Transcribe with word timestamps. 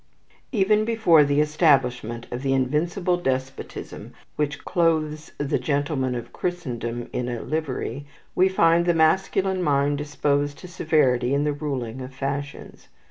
Even 0.51 0.83
before 0.83 1.23
the 1.23 1.41
establishment 1.41 2.25
of 2.31 2.41
the 2.41 2.53
invincible 2.53 3.17
despotism 3.17 4.13
which 4.35 4.65
clothes 4.65 5.31
the 5.37 5.59
gentlemen 5.59 6.15
of 6.15 6.33
Christendom 6.33 7.07
in 7.13 7.29
a 7.29 7.39
livery, 7.43 8.07
we 8.33 8.49
find 8.49 8.87
the 8.87 8.95
masculine 8.95 9.61
mind 9.61 9.99
disposed 9.99 10.57
to 10.57 10.67
severity 10.67 11.35
in 11.35 11.43
the 11.43 11.53
ruling 11.53 12.01
of 12.01 12.15
fashions. 12.15 12.87